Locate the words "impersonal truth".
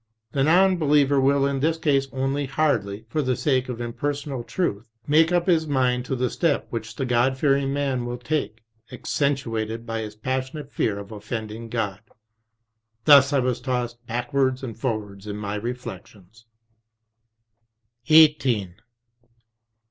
3.79-4.89